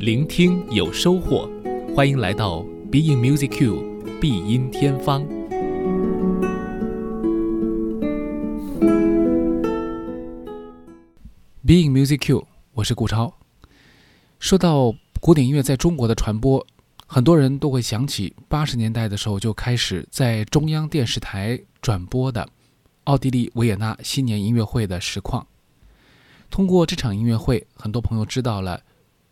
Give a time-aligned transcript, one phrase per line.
[0.00, 1.50] 聆听有收获，
[1.92, 5.26] 欢迎来到 Being Music Q 必音天方。
[11.66, 13.34] Being Music Q，我是顾超。
[14.38, 16.64] 说到古典音乐在中国的传播，
[17.04, 22.48] 很多人都会想起八十年代的时候就开始在中央电视台转播的
[23.04, 25.44] 奥地利维也纳新年音乐会的实况。
[26.48, 28.80] 通过这场音乐会，很多朋友知道了，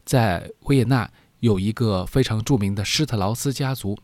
[0.07, 1.11] 在维也纳
[1.41, 3.99] 有一个非常著名的施特劳斯家族，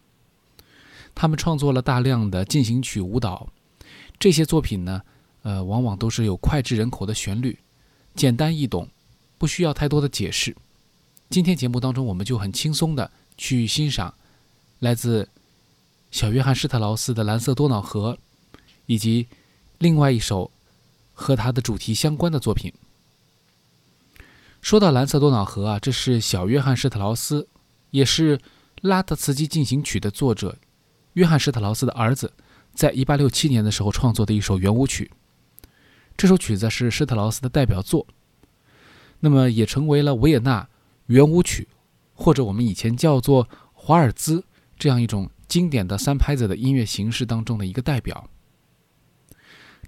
[1.14, 3.48] 他们创作了大量的进行曲舞蹈。
[4.18, 5.00] 这些作品呢，
[5.42, 7.56] 呃，往往都是有脍炙人口的旋律，
[8.14, 8.88] 简单易懂，
[9.38, 10.54] 不需要太多的解释。
[11.30, 14.12] 今天节目当中，我们就很轻松的去欣赏
[14.80, 15.28] 来自
[16.10, 18.12] 小约翰施特劳斯的《蓝色多瑙河》，
[18.86, 19.26] 以及
[19.78, 20.50] 另外一首
[21.14, 22.72] 和他的主题相关的作品。
[24.62, 27.48] 说到蓝色多瑙河啊，这是小约翰施特劳斯，
[27.90, 28.38] 也是
[28.80, 30.56] 拉特茨基进行曲的作者
[31.14, 32.32] 约翰施特劳斯的儿子，
[32.72, 35.10] 在一八六七年的时候创作的一首圆舞曲。
[36.16, 38.06] 这首曲子是施特劳斯的代表作，
[39.18, 40.68] 那么也成为了维也纳
[41.06, 41.66] 圆舞曲，
[42.14, 44.44] 或者我们以前叫做华尔兹
[44.78, 48.30] 这样一种经典的三拍子的音乐形式当中的一个代表。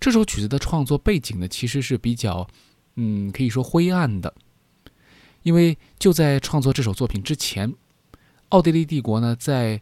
[0.01, 2.49] 这首曲子的创作背景呢，其实是比较，
[2.97, 4.35] 嗯，可以说灰暗的。
[5.45, 7.73] 因为就在创作这首作品之前，
[8.49, 9.81] 奥地利帝国呢在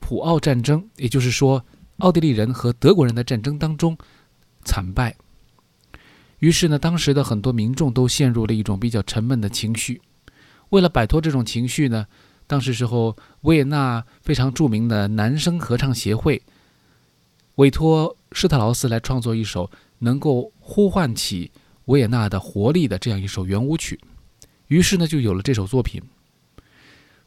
[0.00, 1.64] 普奥战争，也就是说
[1.98, 3.96] 奥地利人和德国人的战争当中
[4.64, 5.14] 惨败。
[6.38, 10.00] 于是呢，当时的很多民众都陷入了一种比较沉闷的情绪。
[10.70, 12.06] 为了摆脱这种情绪呢，
[12.46, 16.42] 当时时候维也纳非常著名的男声合唱协会
[17.56, 21.52] 委托施特劳斯来创作一首能够呼唤起
[21.84, 24.00] 维也纳的活力的这样一首圆舞曲。
[24.72, 26.00] 于是呢，就有了这首作品。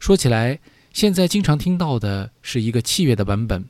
[0.00, 0.58] 说起来，
[0.92, 3.64] 现在经常听到的是一个器乐的版本，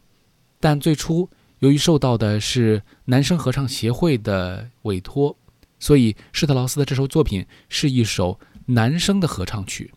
[0.59, 5.37] 但最初由于受到的是男声合唱协会的委托，
[5.79, 9.93] 所以施特劳斯的这首作品是一首男声的合唱曲。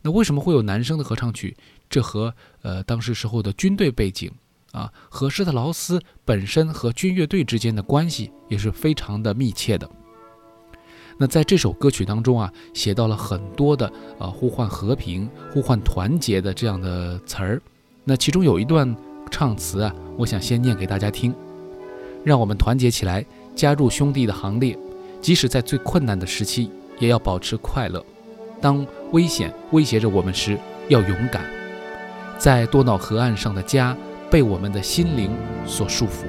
[0.00, 1.54] 那为什么会有男声的合唱曲？
[1.90, 4.32] 这和呃当时时候的军队背景
[4.72, 9.90] 啊，和施特劳斯本身和军乐队之间的关系也是非常的密切的。
[11.22, 17.60] 那在这首歌曲当中啊，写到了很多的呃呼唤和平、呼唤团结的这样的词儿。
[18.04, 18.96] 那其中有一段
[19.30, 21.34] 唱词啊，我想先念给大家听：
[22.24, 23.22] 让我们团结起来，
[23.54, 24.78] 加入兄弟的行列，
[25.20, 28.02] 即使在最困难的时期，也要保持快乐。
[28.58, 30.56] 当危险威胁着我们时，
[30.88, 31.44] 要勇敢。
[32.38, 33.94] 在多瑙河岸上的家，
[34.30, 35.30] 被我们的心灵
[35.66, 36.24] 所束缚。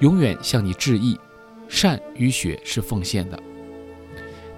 [0.00, 1.16] 永远向你致意，
[1.68, 3.40] 善与血是奉献的。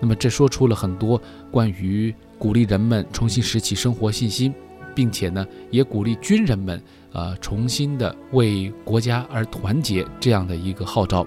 [0.04, 1.18] 那么，这说出了很多
[1.50, 4.52] 关于鼓励人们重新拾起生活信心，
[4.94, 6.78] 并且呢，也鼓励军人们
[7.14, 11.26] 呃重新的为国家而团结这样的一个号召。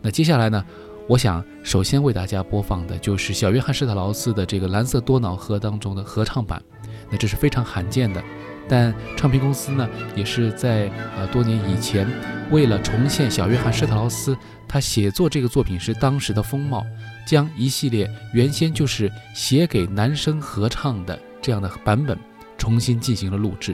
[0.00, 0.64] 那接下来呢，
[1.08, 6.62] 我想首先为大家播放的就是小约翰施特劳斯的这个《蓝色多瑙河》当中的合唱版。
[7.10, 8.22] 那这是非常罕见的，
[8.70, 12.06] 但唱片公司呢，也是在呃多年以前，
[12.52, 14.36] 为了重现小约翰施特劳斯
[14.68, 16.86] 他写作这个作品时当时的风貌。
[17.26, 22.18] 将一系列原先就是写给男生合唱的这样的版本
[22.58, 23.72] 重新进行了录制，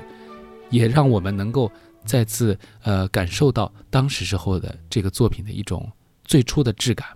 [0.69, 1.71] 也让我们能够
[2.05, 5.91] 再次呃感受到当时时候的这个作品的一种
[6.25, 7.07] 最初的质感。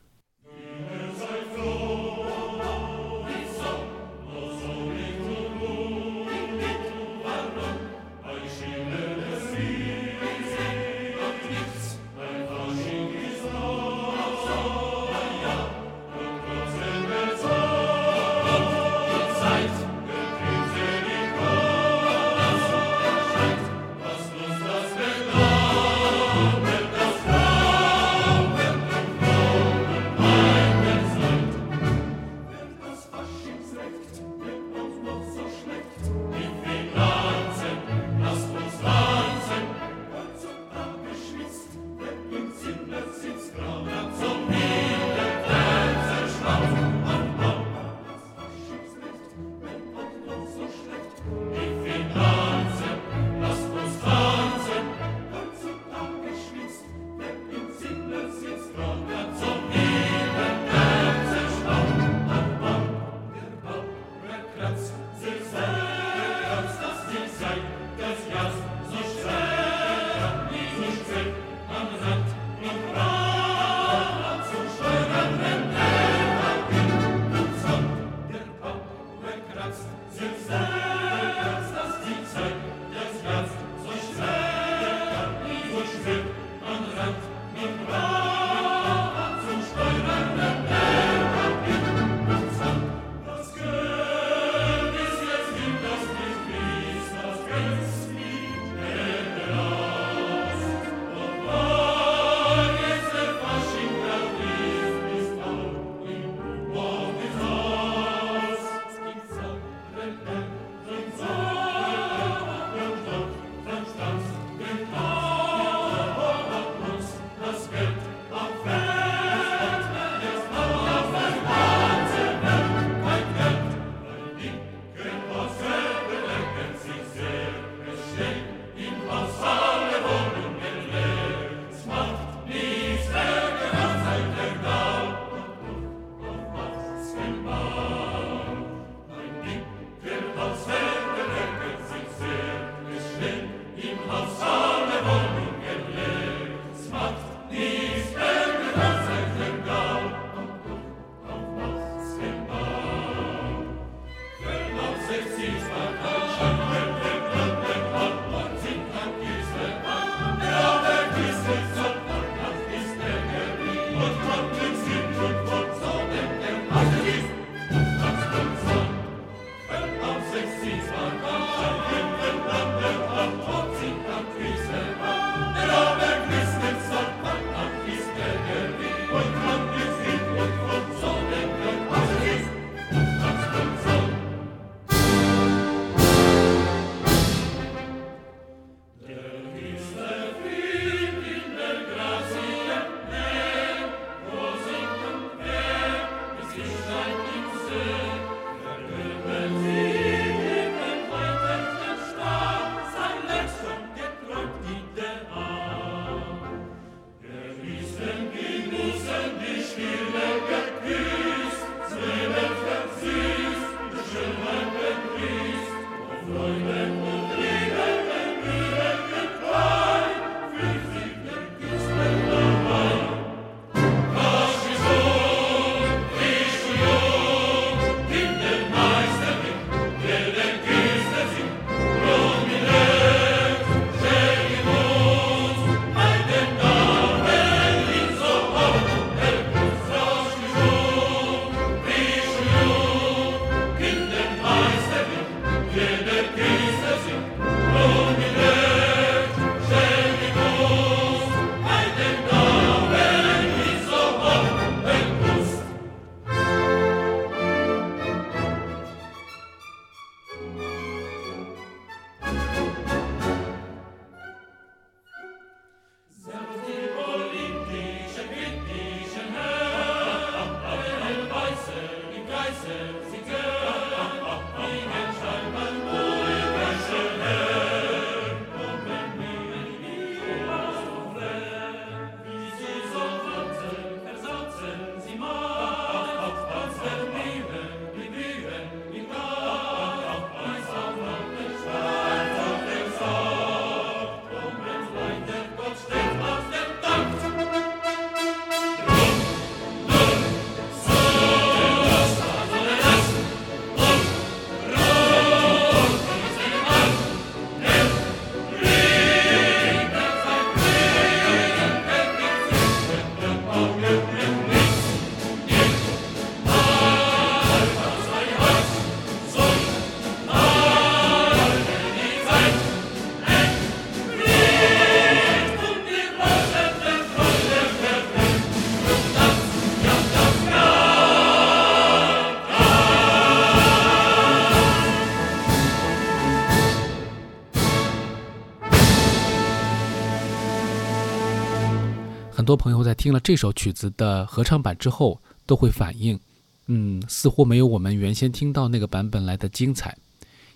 [342.50, 346.18] 很多朋友在听了这首曲子的合唱版之后，都会反映，
[346.66, 349.96] 嗯，似乎没有我们原先听到那个版本来的精彩。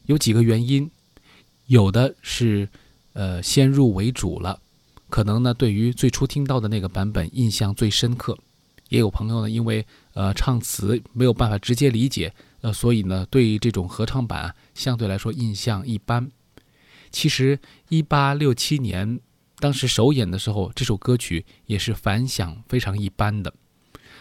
[0.07, 0.91] 有几个原因，
[1.67, 2.69] 有的是，
[3.13, 4.59] 呃，先入为主了，
[5.09, 8.37] 可能呢对于最初听到的那个版本印象最深刻。
[8.89, 16.29] 也有朋友呢，因为呃唱词没有办法直接理解，呃，所以呢对这种合唱版相对来说印象一般。
[17.13, 17.57] 其实，
[17.89, 19.21] 一八六七年。
[19.59, 23.55] 当时首演的时候，这首歌曲也是反响非常一般的。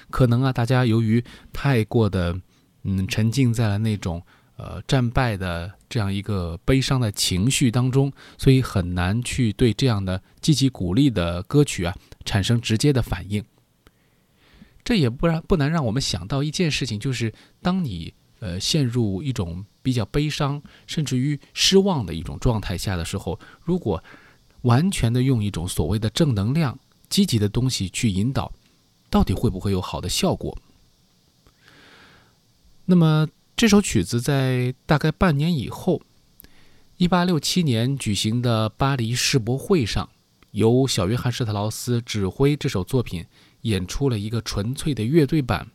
[0.09, 2.39] 可能啊，大家由于太过的
[2.83, 4.21] 嗯沉浸在了那种
[4.57, 13.43] 呃战败的这样一个悲伤的情绪当中，所以很难去对这样的积极鼓励的歌曲啊产生直接的反应。
[14.83, 24.03] 这也不然不难让我们想到一件事情，就是当你呃陷入一种比较悲伤甚至于失望的一种状态下的时候，如果
[24.63, 26.77] 完全的用一种所谓的正能量、
[27.07, 28.51] 积极的东西去引导，
[29.09, 30.57] 到底会不会有好的效果？
[32.85, 36.01] 那么这首曲子在大概半年以后，
[36.97, 40.09] 一八六七年举行的巴黎世博会上，
[40.51, 43.25] 由小约翰施特劳斯指挥这首作品
[43.61, 45.69] 演出了一个纯粹的乐队版。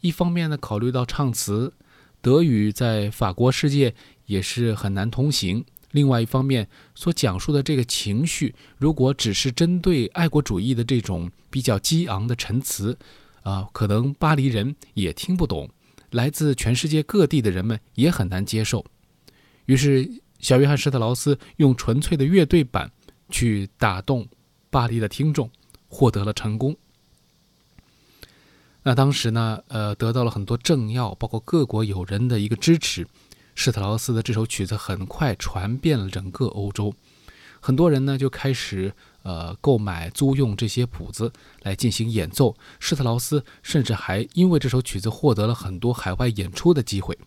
[0.00, 1.72] 一方面呢，考虑到唱词，
[2.20, 3.94] 德语在法国世界
[4.26, 5.64] 也是很难通行。
[5.92, 12.96] 另外一方面，所讲述的这个情绪，如果只是针对爱国主义的这种比较激昂的陈词，
[13.42, 15.68] 啊，可能巴黎人也听不懂，
[16.10, 18.84] 来自全世界各地的人们也很难接受。
[19.66, 22.90] 于是，小约翰施特劳斯用纯粹的乐队版
[23.28, 24.28] 去打动
[24.70, 25.50] 巴黎的听众，
[25.88, 26.76] 获得了成功。
[28.82, 33.06] 那当时呢，呃，得到了很多政要，包括各国友人的一个支持。
[33.62, 36.94] 施特劳斯的这首曲子很快传遍了整个欧洲，
[37.60, 38.90] 很多人呢就开始
[39.22, 42.56] 呃购买租用这些谱子来进行演奏。
[42.78, 47.18] 施特劳斯甚至还因为这首曲子获得了很多海外演出的机会。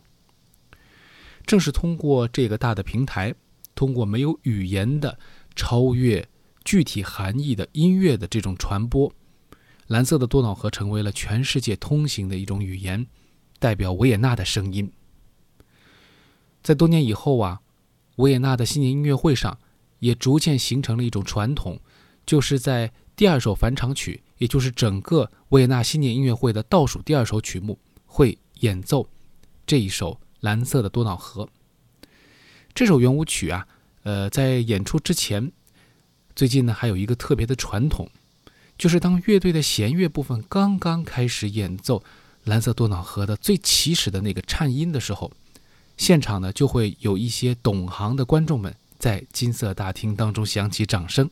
[1.45, 3.35] 正是通过这个大的平台，
[3.75, 5.19] 通过没有语言的
[5.55, 6.27] 超越
[6.65, 9.13] 具体含义的音乐的这种传播，
[9.85, 13.05] 蓝色的多瑙河成为了全世界通行的一种语言，
[13.59, 14.91] 代表维也纳的声音。
[16.63, 17.59] 在多年以后啊，
[18.15, 19.59] 维也纳的新年音乐会上，
[19.99, 21.81] 也逐渐形成了一种传统，
[22.25, 29.09] 就是在第二首返场曲，也就是整个维也纳新年音乐会的倒数第二首曲目，会演奏
[29.67, 31.45] 这一首《蓝色的多瑙河》。
[32.73, 33.67] 这首圆舞曲啊，
[34.03, 35.51] 呃，在演出之前，
[36.33, 38.09] 最近呢还有一个特别的传统，
[38.77, 41.99] 就是当乐队的弦乐部分刚刚开始演奏
[42.45, 45.29] 《蓝色多瑙河》的最起始的那个颤音的时候。
[45.97, 51.29] 现场呢，就会有一些懂行的观众们在金色大厅当中响起掌声。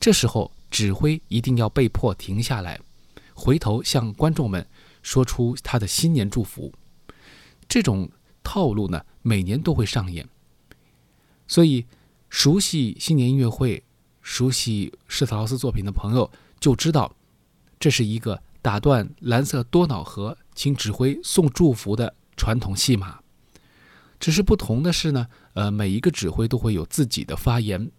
[0.00, 2.80] 这时候，指挥一定要被迫停下来，
[3.34, 4.66] 回头向观众们
[5.02, 6.72] 说出他的新年祝福。
[7.68, 8.08] 这种
[8.42, 10.26] 套路呢，每年都会上演。
[11.46, 11.84] 所以，
[12.30, 13.82] 熟悉新年音乐会、
[14.22, 17.14] 熟悉施特劳斯作品的朋友就知道，
[17.80, 23.18] 这是一个打断蓝色多瑙河，请指挥送祝福的传统戏码。
[24.20, 27.90] 只是不同的是呢，呃，每一个指挥都会有自己的发言。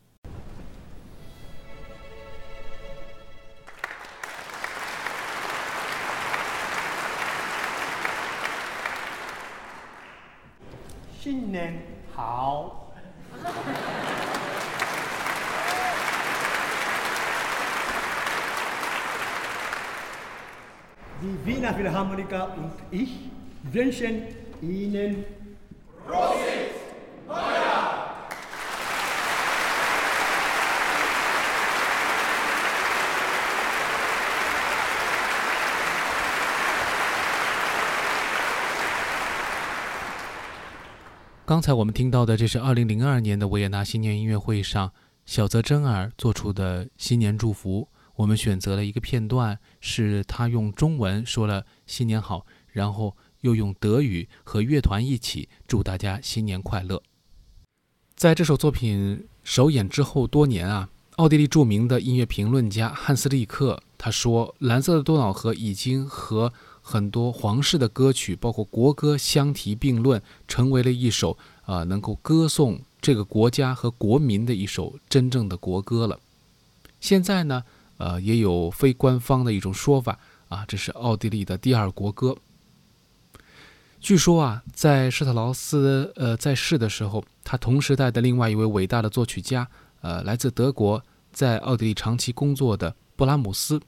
[11.21, 11.81] 新年
[12.13, 12.93] 好
[21.21, 23.29] ！Die Wiener Philharmoniker und ich
[23.73, 24.23] wünschen
[24.61, 25.23] Ihnen
[41.45, 44.91] “刚才我们听到的，这是2002年的维也纳新年音乐会上
[45.25, 47.87] 小泽征尔做出的新年祝福。
[48.15, 57.01] 我们选择了一个片段，是他用中文说了“新年好”，然后又用德语和乐团一起祝大家新年快乐。
[58.15, 76.19] 在这首作品首演之后多年啊，奥地利著名的音乐评论家汉斯利克他说：“蓝色的多瑙河已经和很多皇室的歌曲，包括国歌相提并论，成为了一首啊能够歌颂这个国家和国民的一首真正的国歌了。”
[76.99, 77.63] 现在呢？
[77.97, 80.17] 呃，也有非官方的一种说法
[80.47, 82.37] 啊，这是奥地利的第二国歌。
[83.99, 89.67] 据说啊，在施特劳斯呃在世的时候，他同时代的另外一位伟大的作曲家，
[90.01, 93.79] 呃，来自德国，在奥地利长期工作的布拉姆斯，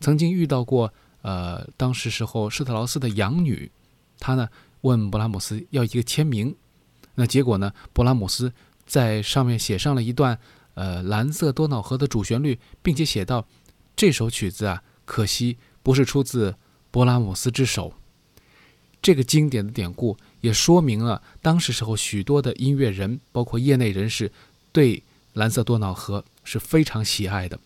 [0.00, 0.92] 曾经遇到过
[1.22, 3.70] 呃当时时候施特劳斯的养女，
[4.18, 4.48] 他呢
[4.80, 6.54] 问布拉姆斯要一个签名，
[7.14, 8.52] 那结果呢，布拉姆斯
[8.84, 10.38] 在上面写上了一段。
[10.74, 13.46] 呃，蓝色多瑙河的主旋律，并且写到，
[13.94, 16.54] 这首曲子啊，可惜不是出自
[16.90, 17.92] 勃拉姆斯之手。
[19.02, 24.32] 这个经典的典故也说明了当时时候许多的音乐人，包括业内人士，
[24.72, 25.02] 对
[25.34, 27.58] 蓝色多瑙河是非常喜爱的。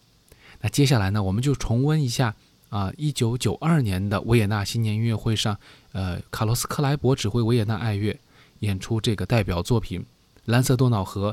[0.62, 2.34] 那接下来呢，我们就重温一下
[2.70, 5.56] 啊，一九九二年的维也纳新年音乐会上，
[5.92, 8.18] 呃，卡洛斯克莱伯指挥维也纳爱乐
[8.60, 10.00] 演出这个代表作品
[10.46, 11.32] 《蓝色多瑙河》，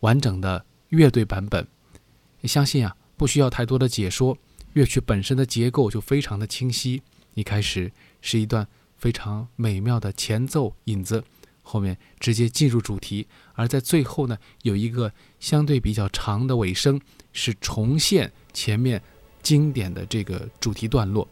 [0.00, 0.64] 完整的。
[0.92, 1.66] 乐队版本，
[2.44, 4.36] 相信啊，不需要太多的解说，
[4.74, 7.00] 乐曲本身的结构就非常的清晰。
[7.32, 7.90] 一开始
[8.20, 8.68] 是一段
[9.02, 11.24] 非常美妙的前奏引子，
[11.60, 17.00] 后面直接进入主题，而在最后呢，有一个相对比较长的尾声，
[17.32, 19.02] 是重现前面
[19.42, 21.26] 经典的这个主题段落。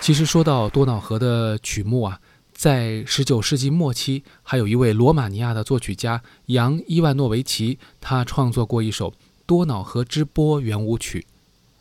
[0.00, 2.18] 其实说到多瑙河的曲目啊，
[2.52, 9.10] 在19世纪末期，还有一位罗马尼亚的作曲家扬·伊万诺维奇，他创作过一首
[9.44, 11.26] 《多瑙河之波》圆舞曲，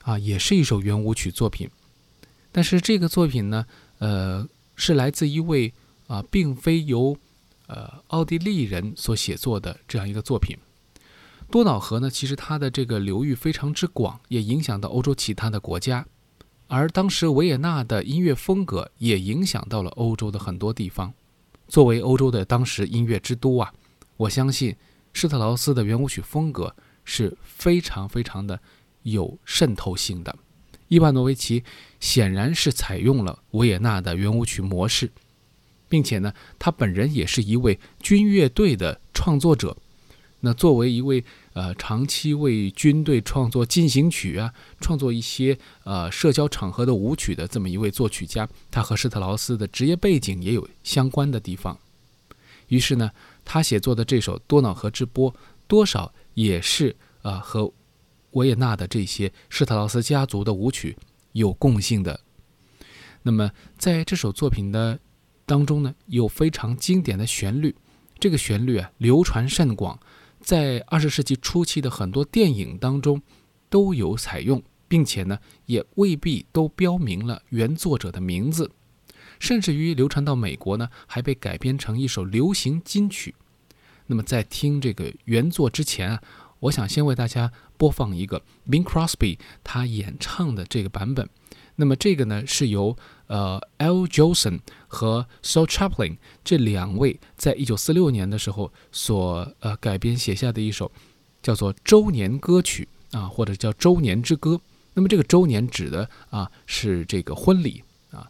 [0.04, 1.70] 啊，也是一首圆舞曲作品。
[2.52, 3.66] 但是这个作品呢，
[4.00, 5.74] 呃，是来自一位
[6.08, 7.18] 啊，并非由
[7.68, 10.58] 呃奥地利人所写作的这样一个作品。
[11.50, 16.06] 多瑙河呢，其实它的这个流域非常之广，也影响到欧洲其他的国家。
[16.70, 21.12] 而当时维也纳的音乐风格也影响到了欧洲的很多地方。
[21.68, 23.74] 作为欧洲的当时音乐之都啊，
[24.18, 24.76] 我相信
[25.12, 28.60] 施特劳斯的圆舞曲风格是非常非常的
[29.02, 30.36] 有渗透性的。
[30.90, 31.64] 伊万诺维奇
[32.00, 35.12] 显然是采用了维也纳的圆舞曲模式，
[35.88, 39.76] 并且呢，他本人也是一位军乐队的创作者。
[40.40, 41.24] 那作为一位
[41.60, 51.78] 呃长期为军队创作进行曲啊，创作一些呃社交场合的舞曲的这么一位作曲家，他和施特劳斯的职业背景也有相关的地方。
[52.70, 53.12] 于是呢，
[53.44, 55.34] 他写作的这首《多瑙河之波》，
[55.68, 57.70] 多少也是啊和
[58.32, 60.96] 维也纳的这些施特劳斯家族的舞曲
[61.34, 62.22] 有共性的。
[63.22, 64.98] 那么在这首作品的
[65.46, 67.76] 当中呢，有非常经典的旋律，
[68.18, 70.00] 这个旋律啊流传甚广。
[70.50, 73.22] 在二十世纪初期的很多电影当中
[73.70, 78.72] 都有采用，并且呢，也未必都标明了原作者的名字，
[79.40, 83.36] 甚至于流传到美国呢，还被改编成一首流行金曲。
[84.08, 86.24] 那么在听这个原作之前啊，
[86.62, 91.30] 我想先为大家播放一个 Bing Crosby 他演唱的这个版本。
[91.76, 92.98] 那么这个呢，是由
[93.30, 94.08] 呃 L.
[94.08, 100.92] Jolson 和 So Chaplin 这两位在一九四六年的时候所呃改编写下的一首
[101.44, 104.60] 叫做周年歌曲啊，或者叫周年之歌。
[104.96, 108.28] 那么这个周年指的啊是这个婚礼啊，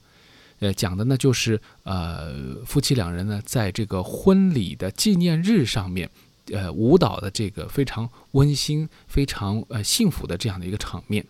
[0.60, 6.10] 呃讲的呢就是呃夫妻两人呢在这个婚礼的纪念日上面
[6.52, 11.26] 呃舞蹈的这个非常温馨、非常呃幸福的这样的一个场面。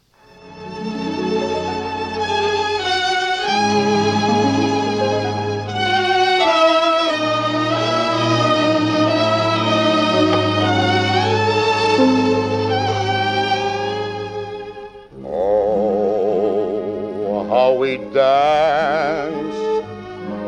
[17.80, 19.88] We danced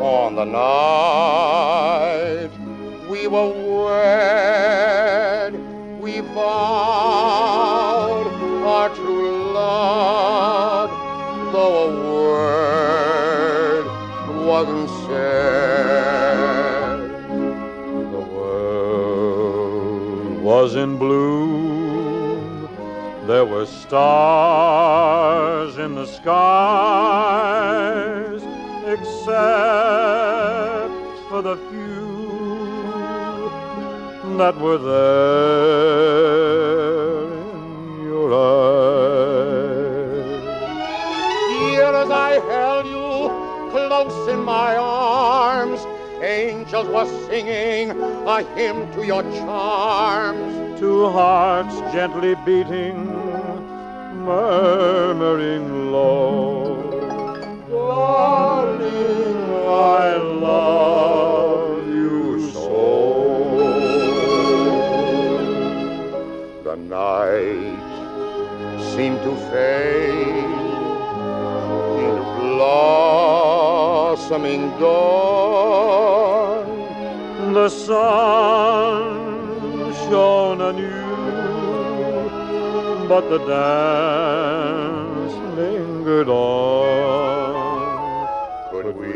[0.02, 2.50] on the night
[3.08, 5.54] we were wed.
[6.02, 8.26] We vowed
[8.66, 10.90] our true love,
[11.54, 13.86] though a word
[14.46, 16.98] wasn't said.
[18.12, 21.71] The world was in bloom.
[23.32, 25.24] There were stars
[25.78, 26.32] in the skies,
[28.84, 29.32] except
[31.30, 33.48] for the few
[34.36, 36.12] that were there
[37.54, 39.62] in your eyes.
[41.56, 43.30] Here as I held you
[43.70, 45.80] close in my arms,
[46.22, 47.92] angels were singing
[48.28, 50.78] a hymn to your charms.
[50.78, 53.11] Two hearts gently beating,
[54.32, 56.80] murmuring low.
[57.70, 59.36] Darling,
[60.00, 60.06] I
[60.48, 62.20] love you
[62.52, 62.80] so.
[66.68, 67.84] The night
[68.92, 70.60] seemed to fade
[72.04, 73.82] into blossoming
[74.82, 76.66] dawn.
[77.58, 79.02] The sun
[80.04, 81.01] shone anew,
[83.12, 87.92] but the dance lingered on.
[88.70, 89.12] Could we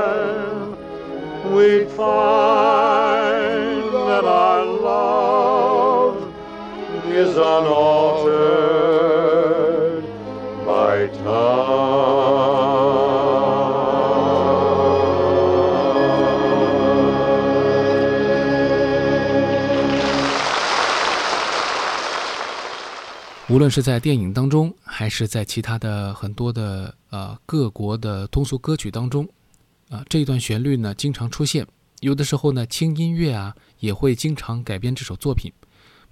[1.54, 6.16] we'd find that our love
[7.06, 7.97] is unaltered
[23.50, 29.26] 无论是在电影当中，还是在其他的很多的呃各国的通俗歌曲当中，
[29.88, 31.66] 啊、这一段旋律呢经常出现。
[32.00, 35.50] 有的时候呢，轻音乐啊也会经常改编这首作品。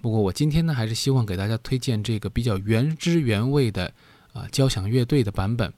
[0.01, 3.93] 不过我今天呢，还是希望给大家推荐这个比较原汁原味的
[4.33, 5.71] 啊、交响乐队的版本。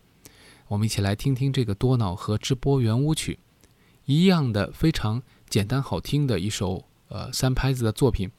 [0.69, 3.37] 我们一起来听听这个多瑙河之波圆舞曲，
[4.05, 8.31] 一样的非常简单好听的一首呃三拍子的作品，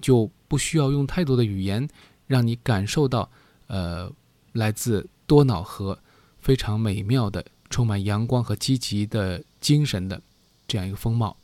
[0.00, 1.88] 就不需要用太多的语言，
[2.28, 3.28] 让你感受到
[3.66, 4.08] 呃
[4.52, 5.98] 来自多瑙河
[6.38, 10.22] 非常美妙的、充满阳光和积极的精神的
[10.68, 11.36] 这样一个风貌。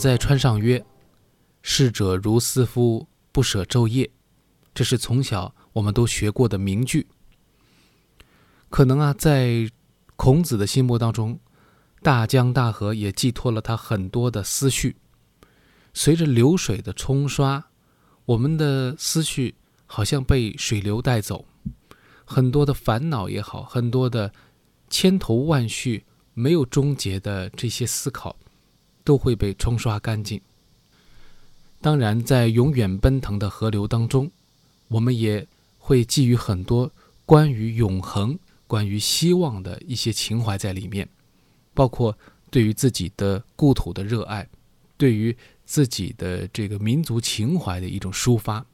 [0.00, 0.82] 在川上曰
[1.60, 4.10] ：“逝者如斯夫，不舍昼夜。”
[4.72, 7.06] 这是从小我们都学过的名句。
[8.70, 9.70] 可能啊，在
[10.16, 11.38] 孔子的心目当中，
[12.00, 14.96] 大江大河也寄托了他很多的思绪。
[15.92, 17.66] 随着流水的冲刷，
[18.24, 21.44] 我们的思绪好像被水流带走，
[22.24, 24.32] 很多的烦恼也好，很多的
[24.88, 28.34] 千头万绪没有终结的这些思考，
[29.10, 30.40] 都会被冲刷干净。
[31.80, 34.30] 当然，在永远奔腾的河流当中，
[34.86, 35.44] 我们也
[35.78, 36.88] 会寄予很多
[37.26, 38.38] 关于永恒。
[38.68, 41.08] 关于希望的一些情怀在里面，
[41.74, 42.16] 包括
[42.52, 44.46] 对于自己的故土的热爱，
[44.96, 48.64] 对于自己的这个民族情怀的一种抒发。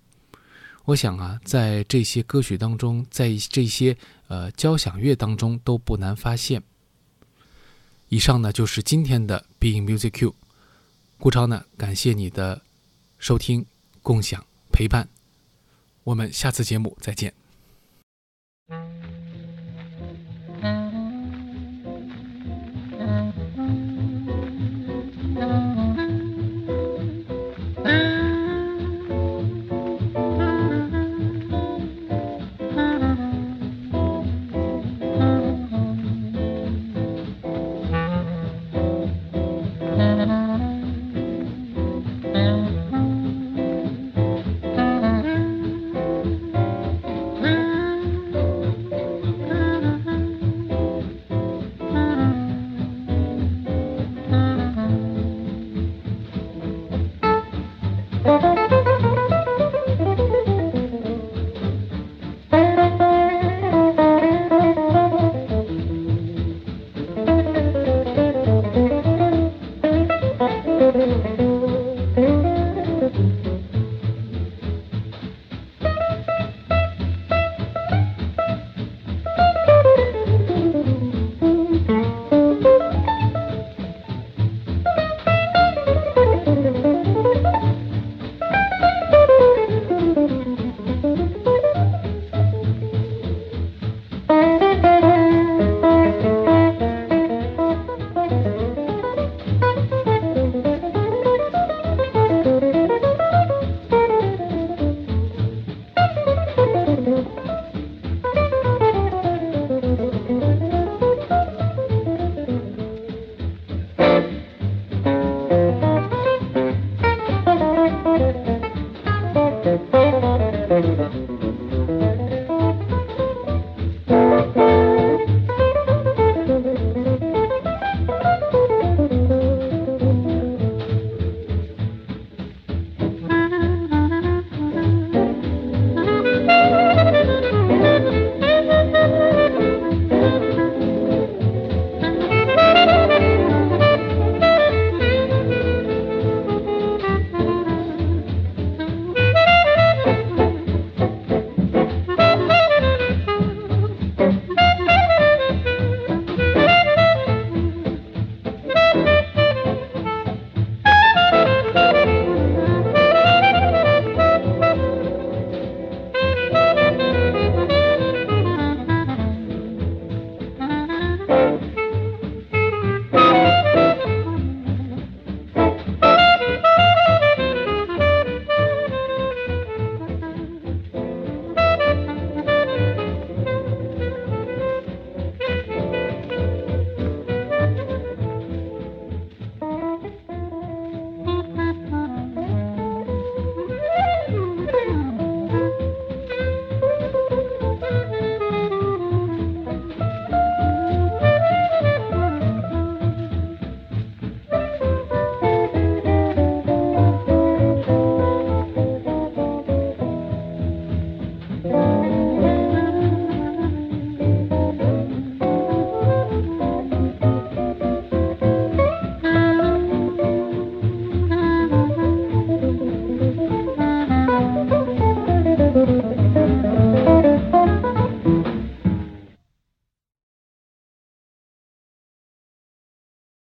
[0.85, 3.97] 我想啊，在这些歌曲当中，在这些
[4.29, 6.63] 呃交响乐当中都不难发现。
[8.09, 10.35] 以上呢，就是今天的 Being Music Q。
[11.19, 12.63] 顾超呢，感谢你的
[13.19, 13.65] 收听、
[14.03, 15.09] 共享、陪伴，
[16.05, 17.33] 我们下次节目再见。